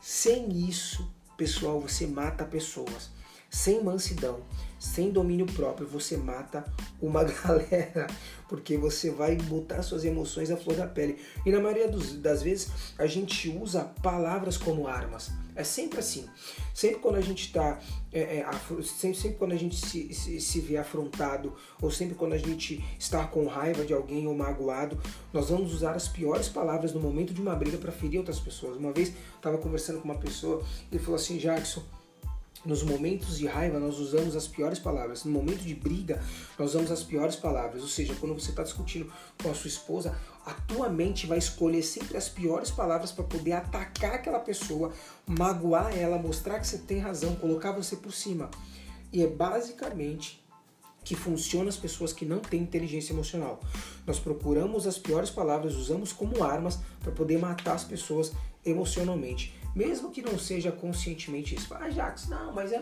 Sem 0.01 0.69
isso, 0.69 1.11
pessoal, 1.37 1.81
você 1.81 2.07
mata 2.07 2.45
pessoas. 2.45 3.11
Sem 3.55 3.85
mansidão, 3.85 4.41
sem 4.81 5.13
domínio 5.13 5.47
próprio, 5.47 5.87
você 5.87 6.17
mata 6.17 6.65
uma 7.01 7.23
galera, 7.23 8.09
porque 8.49 8.77
você 8.77 9.11
vai 9.11 9.37
botar 9.37 9.81
suas 9.81 10.05
emoções 10.05 10.51
à 10.51 10.57
flor 10.57 10.77
da 10.77 10.89
pele. 10.89 11.21
E 11.47 11.53
na 11.53 11.61
maioria 11.61 11.87
dos, 11.87 12.15
das 12.15 12.43
vezes 12.43 12.69
a 12.99 13.07
gente 13.07 13.49
usa 13.49 13.85
palavras 14.03 14.57
como 14.57 14.89
armas. 14.89 15.31
É 15.55 15.63
sempre 15.63 16.01
assim. 16.01 16.29
Sempre 16.75 16.99
quando 16.99 17.15
a 17.15 17.21
gente 17.21 17.47
está. 17.47 17.79
É, 18.13 18.39
é, 18.39 18.47
sempre, 18.83 19.17
sempre, 19.17 19.39
quando 19.39 19.53
a 19.53 19.57
gente 19.57 19.77
se, 19.77 20.13
se, 20.13 20.41
se 20.41 20.61
vê 20.61 20.77
afrontado, 20.77 21.55
ou 21.81 21.93
sempre 21.93 22.17
quando 22.17 22.33
a 22.33 22.39
gente 22.39 22.85
está 22.99 23.25
com 23.25 23.47
raiva 23.47 23.85
de 23.85 23.95
alguém 23.95 24.27
ou 24.27 24.35
magoado, 24.35 25.01
nós 25.33 25.49
vamos 25.49 25.73
usar 25.73 25.93
as 25.93 26.09
piores 26.09 26.49
palavras 26.49 26.93
no 26.93 26.99
momento 26.99 27.33
de 27.33 27.41
uma 27.41 27.55
briga 27.55 27.79
para 27.79 27.93
ferir 27.93 28.19
outras 28.19 28.41
pessoas. 28.41 28.77
Uma 28.77 28.93
vez 28.93 29.13
estava 29.37 29.59
conversando 29.59 30.01
com 30.01 30.09
uma 30.09 30.19
pessoa 30.19 30.61
e 30.91 30.99
falou 30.99 31.15
assim: 31.15 31.39
Jackson 31.39 31.85
nos 32.65 32.83
momentos 32.83 33.39
de 33.39 33.47
raiva, 33.47 33.79
nós 33.79 33.99
usamos 33.99 34.35
as 34.35 34.49
piores 34.49 34.79
palavras. 34.79 35.25
No 35.25 35.33
momento 35.33 35.61
de 35.61 35.75
briga, 35.75 36.23
nós 36.59 36.71
usamos 36.71 36.91
as 36.91 37.03
piores 37.03 37.37
palavras. 37.37 37.83
Ou 37.83 37.89
seja, 37.89 38.15
quando 38.15 38.35
você 38.35 38.51
está 38.51 38.63
discutindo 38.63 39.13
com 39.43 39.51
a 39.51 39.55
sua 39.55 39.69
esposa, 39.69 40.17
a 40.47 40.53
tua 40.53 40.89
mente 40.89 41.27
vai 41.27 41.39
escolher 41.39 41.83
sempre 41.83 42.17
as 42.17 42.29
piores 42.29 42.71
palavras 42.71 43.13
para 43.13 43.25
poder 43.25 43.53
atacar 43.53 44.15
aquela 44.15 44.39
pessoa, 44.39 44.93
magoar 45.27 45.97
ela, 45.97 46.19
mostrar 46.19 46.59
que 46.59 46.67
você 46.67 46.79
tem 46.79 46.99
razão, 46.99 47.37
colocar 47.37 47.73
você 47.73 47.97
por 47.97 48.13
cima. 48.13 48.51
E 49.13 49.23
é 49.23 49.27
basicamente 49.27 50.43
que 51.05 51.15
funciona 51.15 51.69
as 51.69 51.77
pessoas 51.77 52.13
que 52.13 52.25
não 52.25 52.39
têm 52.39 52.63
inteligência 52.63 53.13
emocional. 53.13 53.61
Nós 54.07 54.19
procuramos 54.19 54.87
as 54.87 54.99
piores 54.99 55.29
palavras, 55.29 55.75
usamos 55.75 56.13
como 56.13 56.43
armas 56.43 56.79
para 57.01 57.13
poder 57.13 57.39
matar 57.39 57.75
as 57.75 57.85
pessoas 57.85 58.33
emocionalmente. 58.65 59.55
Mesmo 59.75 60.11
que 60.11 60.23
não 60.23 60.39
seja 60.39 60.71
conscientemente 60.71 61.55
isso. 61.55 61.73
Ah, 61.75 61.91
Jax, 61.91 62.29
não, 62.29 62.53
mas 62.53 62.73
eu 62.73 62.81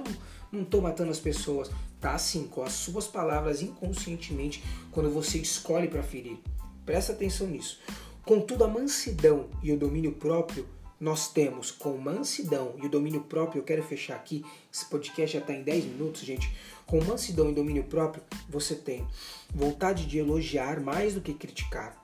não, 0.52 0.66
não 0.70 0.80
matando 0.80 1.10
as 1.10 1.20
pessoas. 1.20 1.70
Tá 2.00 2.18
sim, 2.18 2.46
com 2.46 2.62
as 2.62 2.72
suas 2.72 3.06
palavras 3.06 3.62
inconscientemente, 3.62 4.62
quando 4.90 5.10
você 5.10 5.38
escolhe 5.38 5.88
para 5.88 6.02
ferir. 6.02 6.38
Presta 6.84 7.12
atenção 7.12 7.46
nisso. 7.46 7.80
Contudo, 8.24 8.64
a 8.64 8.68
mansidão 8.68 9.48
e 9.62 9.72
o 9.72 9.78
domínio 9.78 10.12
próprio 10.12 10.66
nós 11.02 11.26
temos 11.32 11.72
com 11.72 11.98
mansidão 11.98 12.76
e 12.80 12.86
o 12.86 12.88
domínio 12.88 13.22
próprio, 13.22 13.58
eu 13.58 13.64
quero 13.64 13.82
fechar 13.82 14.14
aqui, 14.14 14.44
esse 14.72 14.84
podcast 14.84 15.32
já 15.36 15.40
está 15.40 15.52
em 15.52 15.64
10 15.64 15.86
minutos, 15.86 16.22
gente. 16.22 16.48
Com 16.86 17.02
mansidão 17.02 17.50
e 17.50 17.54
domínio 17.54 17.82
próprio, 17.82 18.22
você 18.48 18.76
tem 18.76 19.04
vontade 19.52 20.06
de 20.06 20.18
elogiar 20.18 20.78
mais 20.80 21.14
do 21.14 21.20
que 21.20 21.34
criticar, 21.34 22.00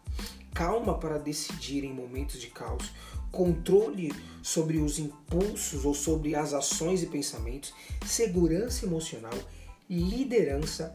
calma 0.52 0.98
para 0.98 1.16
decidir 1.16 1.84
em 1.84 1.92
momentos 1.92 2.40
de 2.40 2.48
caos, 2.48 2.90
controle 3.30 4.12
sobre 4.42 4.78
os 4.78 4.98
impulsos 4.98 5.84
ou 5.84 5.94
sobre 5.94 6.34
as 6.34 6.52
ações 6.52 7.02
e 7.02 7.06
pensamentos, 7.06 7.72
segurança 8.06 8.86
emocional, 8.86 9.34
liderança, 9.88 10.94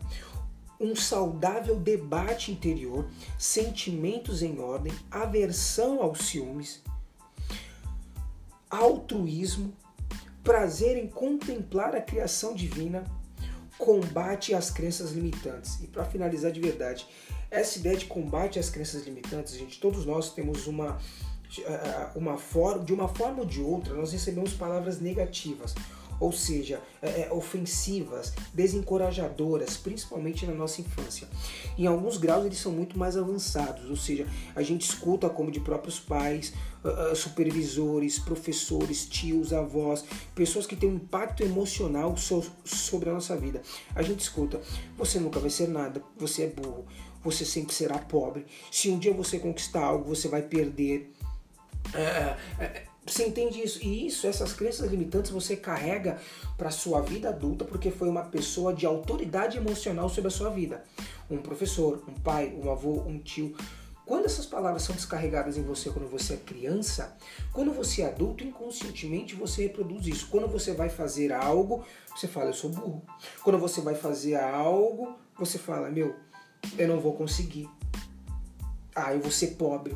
um 0.80 0.96
saudável 0.96 1.80
debate 1.80 2.52
interior, 2.52 3.08
sentimentos 3.38 4.42
em 4.42 4.60
ordem, 4.60 4.94
aversão 5.10 6.02
aos 6.02 6.20
ciúmes, 6.20 6.82
altruísmo, 8.70 9.74
prazer 10.44 10.98
em 10.98 11.08
contemplar 11.08 11.96
a 11.96 12.02
criação 12.02 12.54
divina, 12.54 13.04
combate 13.78 14.54
às 14.54 14.70
crenças 14.70 15.12
limitantes. 15.12 15.80
E 15.82 15.88
para 15.88 16.06
finalizar 16.06 16.52
de 16.52 16.60
verdade, 16.60 17.08
essa 17.50 17.78
ideia 17.78 17.96
de 17.96 18.06
combate 18.06 18.60
às 18.60 18.70
crenças 18.70 19.06
limitantes, 19.06 19.56
gente, 19.56 19.80
todos 19.80 20.06
nós 20.06 20.34
temos 20.34 20.68
uma 20.68 21.00
uma 22.16 22.38
forma, 22.38 22.84
de 22.84 22.94
uma 22.94 23.08
forma 23.08 23.40
ou 23.40 23.46
de 23.46 23.62
outra, 23.62 23.94
nós 23.94 24.12
recebemos 24.12 24.54
palavras 24.54 25.00
negativas, 25.00 25.76
ou 26.20 26.32
seja, 26.32 26.82
é, 27.02 27.22
é, 27.22 27.34
ofensivas, 27.34 28.34
desencorajadoras, 28.54 29.76
principalmente 29.76 30.46
na 30.46 30.54
nossa 30.54 30.80
infância. 30.80 31.28
Em 31.78 31.86
alguns 31.86 32.18
graus 32.18 32.46
eles 32.46 32.60
são 32.60 32.72
muito 32.72 32.98
mais 32.98 33.18
avançados, 33.18 33.90
ou 33.90 33.98
seja, 33.98 34.26
a 34.56 34.62
gente 34.62 34.82
escuta 34.82 35.30
como 35.30 35.52
de 35.52 35.60
próprios 35.60 36.00
pais, 36.00 36.54
supervisores, 37.16 38.20
professores, 38.20 39.06
tios, 39.06 39.54
avós, 39.54 40.04
pessoas 40.36 40.66
que 40.66 40.76
têm 40.76 40.90
um 40.90 40.96
impacto 40.96 41.42
emocional 41.42 42.16
so 42.18 42.44
sobre 42.66 43.10
a 43.10 43.14
nossa 43.14 43.38
vida. 43.38 43.62
A 43.96 44.02
gente 44.02 44.20
escuta: 44.20 44.62
você 44.98 45.20
nunca 45.20 45.40
vai 45.40 45.50
ser 45.50 45.68
nada, 45.68 46.04
você 46.18 46.44
é 46.44 46.48
burro, 46.48 46.86
você 47.24 47.46
sempre 47.46 47.74
será 47.74 47.98
pobre. 47.98 48.46
Se 48.70 48.90
um 48.90 49.00
dia 49.00 49.14
você 49.14 49.40
conquistar 49.40 49.84
algo, 49.84 50.14
você 50.14 50.28
vai 50.28 50.42
perder. 50.42 51.14
É, 51.94 52.02
é, 52.02 52.64
é, 52.64 52.84
você 53.06 53.28
entende 53.28 53.62
isso? 53.62 53.84
E 53.84 54.08
isso, 54.08 54.26
essas 54.26 54.54
crenças 54.54 54.90
limitantes 54.90 55.30
você 55.30 55.56
carrega 55.58 56.18
para 56.58 56.72
sua 56.72 57.02
vida 57.02 57.30
adulta 57.30 57.66
porque 57.66 57.92
foi 57.92 58.08
uma 58.08 58.24
pessoa 58.24 58.74
de 58.74 58.86
autoridade 58.86 59.58
emocional 59.58 60.08
sobre 60.08 60.30
a 60.30 60.32
sua 60.32 60.50
vida. 60.50 60.84
Um 61.30 61.38
professor, 61.38 62.04
um 62.08 62.14
pai, 62.14 62.54
um 62.56 62.72
avô, 62.72 63.02
um 63.02 63.20
tio. 63.20 63.56
Quando 64.06 64.26
essas 64.26 64.46
palavras 64.46 64.84
são 64.84 64.96
descarregadas 64.96 65.58
em 65.58 65.64
você 65.64 65.90
quando 65.90 66.10
você 66.10 66.34
é 66.34 66.38
criança, 66.38 67.16
quando 67.54 67.72
você 67.72 68.02
é 68.02 68.08
adulto, 68.08 68.44
inconscientemente 68.44 69.36
você 69.36 69.64
reproduz 69.64 70.08
isso. 70.08 70.28
Quando 70.30 70.48
você 70.48 70.74
vai 70.74 70.90
fazer 70.90 71.32
algo, 71.32 71.86
você 72.16 72.28
fala, 72.28 72.48
eu 72.48 72.54
sou 72.54 72.70
burro. 72.70 73.02
Quando 73.44 73.60
você 73.60 73.82
vai 73.82 73.96
fazer 73.96 74.36
algo, 74.36 75.16
você 75.38 75.58
fala, 75.58 75.90
meu, 75.90 76.16
eu 76.78 76.88
não 76.88 77.00
vou 77.00 77.14
conseguir. 77.14 77.70
Ah, 78.96 79.14
eu 79.14 79.20
vou 79.20 79.32
ser 79.32 79.56
pobre 79.56 79.96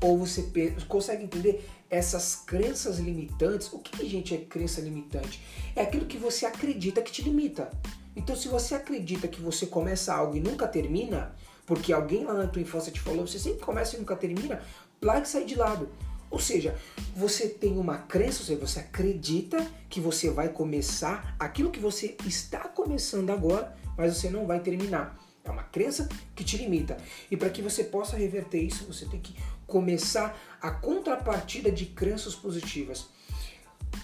ou 0.00 0.18
você 0.18 0.42
consegue 0.88 1.24
entender 1.24 1.68
essas 1.88 2.36
crenças 2.36 2.98
limitantes? 2.98 3.72
O 3.72 3.78
que, 3.78 4.08
gente, 4.08 4.34
é 4.34 4.38
crença 4.38 4.80
limitante? 4.80 5.42
É 5.76 5.82
aquilo 5.82 6.06
que 6.06 6.16
você 6.16 6.46
acredita 6.46 7.02
que 7.02 7.12
te 7.12 7.22
limita. 7.22 7.70
Então, 8.16 8.34
se 8.34 8.48
você 8.48 8.74
acredita 8.74 9.28
que 9.28 9.40
você 9.40 9.66
começa 9.66 10.14
algo 10.14 10.36
e 10.36 10.40
nunca 10.40 10.66
termina, 10.66 11.34
porque 11.66 11.92
alguém 11.92 12.24
lá 12.24 12.34
na 12.34 12.46
tua 12.46 12.62
infância 12.62 12.90
te 12.90 13.00
falou, 13.00 13.26
você 13.26 13.38
sempre 13.38 13.60
começa 13.60 13.96
e 13.96 13.98
nunca 13.98 14.16
termina, 14.16 14.62
larga 15.00 15.26
e 15.26 15.28
sai 15.28 15.44
de 15.44 15.54
lado. 15.54 15.88
Ou 16.30 16.38
seja, 16.38 16.76
você 17.14 17.48
tem 17.48 17.76
uma 17.76 17.98
crença, 17.98 18.40
ou 18.40 18.46
seja, 18.46 18.60
você 18.60 18.80
acredita 18.80 19.66
que 19.88 20.00
você 20.00 20.30
vai 20.30 20.48
começar 20.48 21.34
aquilo 21.38 21.70
que 21.70 21.80
você 21.80 22.16
está 22.24 22.60
começando 22.60 23.30
agora, 23.30 23.76
mas 23.96 24.16
você 24.16 24.30
não 24.30 24.46
vai 24.46 24.60
terminar. 24.60 25.18
É 25.44 25.50
uma 25.50 25.62
crença 25.62 26.08
que 26.34 26.44
te 26.44 26.56
limita. 26.56 26.96
E 27.30 27.36
para 27.36 27.50
que 27.50 27.62
você 27.62 27.84
possa 27.84 28.16
reverter 28.16 28.62
isso, 28.62 28.84
você 28.84 29.06
tem 29.06 29.20
que 29.20 29.34
começar 29.66 30.38
a 30.60 30.70
contrapartida 30.70 31.70
de 31.70 31.86
crenças 31.86 32.34
positivas. 32.34 33.08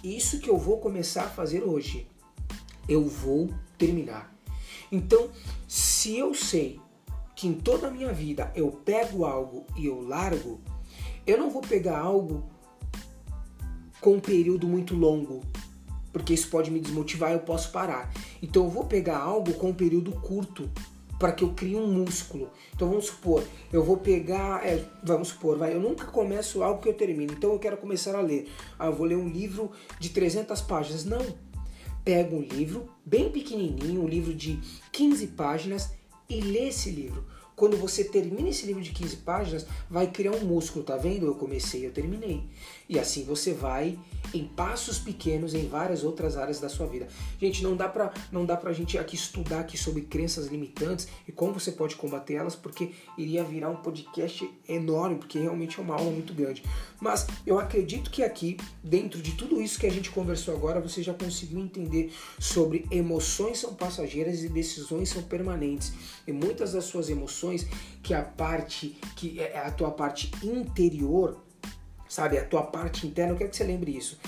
Isso 0.02 0.38
que 0.40 0.48
eu 0.48 0.56
vou 0.56 0.78
começar 0.78 1.24
a 1.24 1.28
fazer 1.28 1.62
hoje, 1.62 2.06
eu 2.88 3.04
vou 3.06 3.50
terminar. 3.76 4.34
Então, 4.90 5.30
se 5.66 6.16
eu 6.16 6.32
sei 6.34 6.80
que 7.34 7.46
em 7.46 7.54
toda 7.54 7.88
a 7.88 7.90
minha 7.90 8.12
vida 8.12 8.50
eu 8.54 8.70
pego 8.70 9.24
algo 9.24 9.66
e 9.76 9.86
eu 9.86 10.00
largo, 10.00 10.60
eu 11.26 11.36
não 11.36 11.50
vou 11.50 11.60
pegar 11.60 11.98
algo 11.98 12.48
com 14.00 14.14
um 14.14 14.20
período 14.20 14.66
muito 14.66 14.94
longo, 14.94 15.42
porque 16.12 16.32
isso 16.32 16.48
pode 16.48 16.70
me 16.70 16.80
desmotivar 16.80 17.30
e 17.30 17.34
eu 17.34 17.40
posso 17.40 17.72
parar. 17.72 18.12
Então 18.40 18.64
eu 18.64 18.70
vou 18.70 18.84
pegar 18.84 19.18
algo 19.18 19.52
com 19.54 19.70
um 19.70 19.74
período 19.74 20.12
curto, 20.12 20.70
para 21.18 21.32
que 21.32 21.44
eu 21.44 21.52
crie 21.54 21.76
um 21.76 21.86
músculo. 21.86 22.50
Então 22.74 22.88
vamos 22.88 23.06
supor, 23.06 23.42
eu 23.72 23.82
vou 23.82 23.96
pegar, 23.96 24.66
é, 24.66 24.84
vamos 25.02 25.28
supor, 25.28 25.58
vai, 25.58 25.74
eu 25.74 25.80
nunca 25.80 26.06
começo 26.06 26.62
algo 26.62 26.80
que 26.80 26.88
eu 26.88 26.94
termino. 26.94 27.32
Então 27.32 27.52
eu 27.52 27.58
quero 27.58 27.76
começar 27.76 28.14
a 28.14 28.20
ler. 28.20 28.48
Ah, 28.78 28.86
eu 28.86 28.92
vou 28.92 29.06
ler 29.06 29.16
um 29.16 29.28
livro 29.28 29.70
de 29.98 30.10
300 30.10 30.60
páginas. 30.62 31.04
Não. 31.04 31.24
Pega 32.04 32.34
um 32.36 32.42
livro 32.42 32.88
bem 33.04 33.30
pequenininho, 33.30 34.02
um 34.02 34.08
livro 34.08 34.32
de 34.32 34.60
15 34.92 35.26
páginas 35.28 35.90
e 36.28 36.40
lê 36.40 36.68
esse 36.68 36.90
livro. 36.90 37.24
Quando 37.56 37.78
você 37.78 38.04
termina 38.04 38.50
esse 38.50 38.66
livro 38.66 38.82
de 38.82 38.90
15 38.90 39.16
páginas, 39.16 39.66
vai 39.90 40.06
criar 40.08 40.32
um 40.32 40.44
músculo, 40.44 40.84
tá 40.84 40.94
vendo? 40.96 41.24
Eu 41.24 41.34
comecei, 41.34 41.86
eu 41.86 41.90
terminei. 41.90 42.44
E 42.86 42.98
assim 42.98 43.24
você 43.24 43.54
vai 43.54 43.98
em 44.34 44.44
passos 44.44 44.98
pequenos 44.98 45.54
em 45.54 45.66
várias 45.66 46.04
outras 46.04 46.36
áreas 46.36 46.60
da 46.60 46.68
sua 46.68 46.86
vida. 46.86 47.08
Gente, 47.40 47.62
não 47.62 47.74
dá 47.74 47.88
para 47.88 48.12
não 48.30 48.44
dá 48.44 48.56
pra 48.56 48.72
gente 48.72 48.98
aqui 48.98 49.16
estudar 49.16 49.60
aqui 49.60 49.78
sobre 49.78 50.02
crenças 50.02 50.46
limitantes 50.46 51.08
e 51.26 51.32
como 51.32 51.54
você 51.54 51.72
pode 51.72 51.96
combater 51.96 52.34
elas, 52.34 52.54
porque 52.54 52.90
iria 53.16 53.42
virar 53.42 53.70
um 53.70 53.76
podcast 53.76 54.48
enorme, 54.68 55.16
porque 55.16 55.38
realmente 55.38 55.78
é 55.78 55.82
uma 55.82 55.94
aula 55.94 56.10
muito 56.10 56.34
grande. 56.34 56.62
Mas 57.00 57.26
eu 57.46 57.58
acredito 57.58 58.10
que 58.10 58.22
aqui, 58.22 58.56
dentro 58.82 59.20
de 59.20 59.32
tudo 59.32 59.60
isso 59.60 59.78
que 59.78 59.86
a 59.86 59.90
gente 59.90 60.10
conversou 60.10 60.54
agora, 60.54 60.80
você 60.80 61.02
já 61.02 61.14
conseguiu 61.14 61.58
entender 61.58 62.12
sobre 62.38 62.86
emoções 62.90 63.58
são 63.58 63.74
passageiras 63.74 64.42
e 64.42 64.48
decisões 64.48 65.08
são 65.08 65.22
permanentes. 65.22 65.92
E 66.26 66.32
muitas 66.32 66.72
das 66.72 66.84
suas 66.84 67.08
emoções, 67.08 67.45
que 68.02 68.14
a 68.14 68.22
parte 68.22 68.98
que 69.16 69.40
é 69.40 69.58
a 69.58 69.70
tua 69.70 69.90
parte 69.90 70.30
interior, 70.42 71.42
sabe? 72.08 72.38
A 72.38 72.44
tua 72.44 72.62
parte 72.62 73.06
interna, 73.06 73.32
eu 73.32 73.36
quero 73.36 73.50
que 73.50 73.56
você 73.56 73.64
lembre 73.64 73.96
isso. 73.96 74.18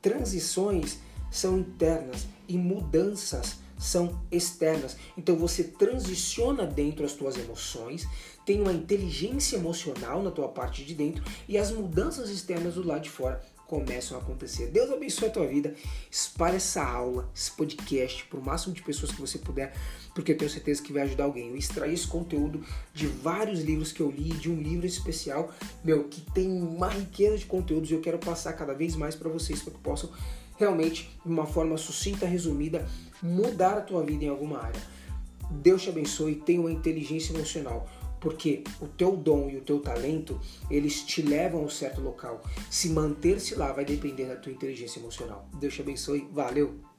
Transições 0.00 0.98
são 1.30 1.58
internas 1.58 2.26
e 2.46 2.56
mudanças 2.56 3.58
são 3.78 4.20
externas. 4.30 4.96
Então 5.16 5.36
você 5.36 5.64
transiciona 5.64 6.66
dentro 6.66 7.02
das 7.02 7.12
tuas 7.12 7.36
emoções, 7.36 8.06
tem 8.46 8.60
uma 8.60 8.72
inteligência 8.72 9.56
emocional 9.56 10.22
na 10.22 10.30
tua 10.30 10.48
parte 10.48 10.84
de 10.84 10.94
dentro 10.94 11.24
e 11.48 11.58
as 11.58 11.70
mudanças 11.70 12.30
externas 12.30 12.74
do 12.74 12.86
lado 12.86 13.02
de 13.02 13.10
fora 13.10 13.42
começam 13.66 14.18
a 14.18 14.20
acontecer. 14.20 14.66
Deus 14.68 14.90
abençoe 14.90 15.28
a 15.28 15.30
tua 15.30 15.46
vida. 15.46 15.74
Espalhe 16.10 16.56
essa 16.56 16.84
aula, 16.84 17.30
esse 17.34 17.50
podcast 17.50 18.24
para 18.26 18.38
o 18.38 18.44
máximo 18.44 18.74
de 18.74 18.82
pessoas 18.82 19.12
que 19.12 19.20
você 19.20 19.38
puder, 19.38 19.74
porque 20.14 20.32
eu 20.32 20.38
tenho 20.38 20.50
certeza 20.50 20.82
que 20.82 20.92
vai 20.92 21.02
ajudar 21.02 21.24
alguém. 21.24 21.48
Eu 21.48 21.56
extraí 21.56 21.94
esse 21.94 22.06
conteúdo 22.06 22.64
de 22.92 23.06
vários 23.06 23.60
livros 23.60 23.92
que 23.92 24.00
eu 24.00 24.10
li, 24.10 24.30
de 24.30 24.50
um 24.50 24.60
livro 24.60 24.86
especial, 24.86 25.52
meu, 25.82 26.04
que 26.04 26.20
tem 26.32 26.50
uma 26.50 26.88
riqueza 26.88 27.38
de 27.38 27.46
conteúdos 27.46 27.90
e 27.90 27.94
eu 27.94 28.00
quero 28.00 28.18
passar 28.18 28.52
cada 28.52 28.74
vez 28.74 28.96
mais 28.96 29.14
para 29.14 29.28
vocês 29.28 29.62
para 29.62 29.72
que 29.72 29.80
possam 29.80 30.10
realmente, 30.56 31.10
de 31.24 31.30
uma 31.30 31.46
forma 31.46 31.76
sucinta, 31.76 32.26
resumida, 32.26 32.88
mudar 33.22 33.78
a 33.78 33.80
tua 33.80 34.04
vida 34.04 34.24
em 34.24 34.28
alguma 34.28 34.60
área. 34.60 34.80
Deus 35.50 35.82
te 35.82 35.90
abençoe, 35.90 36.36
tenha 36.36 36.60
uma 36.60 36.72
inteligência 36.72 37.32
emocional 37.32 37.88
porque 38.24 38.64
o 38.80 38.88
teu 38.88 39.14
dom 39.14 39.50
e 39.50 39.58
o 39.58 39.60
teu 39.60 39.80
talento, 39.80 40.40
eles 40.70 41.02
te 41.02 41.20
levam 41.20 41.60
a 41.60 41.64
um 41.64 41.68
certo 41.68 42.00
local. 42.00 42.42
Se 42.70 42.88
manter-se 42.88 43.54
lá 43.54 43.70
vai 43.70 43.84
depender 43.84 44.24
da 44.24 44.36
tua 44.36 44.50
inteligência 44.50 44.98
emocional. 44.98 45.46
Deus 45.60 45.74
te 45.74 45.82
abençoe. 45.82 46.26
Valeu! 46.32 46.93